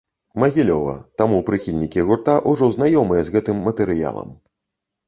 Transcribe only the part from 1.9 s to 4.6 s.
гурта ўжо знаёмыя з гэтым матэрыялам.